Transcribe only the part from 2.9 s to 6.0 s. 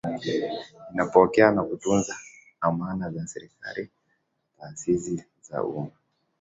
za serikali na taasisi za umma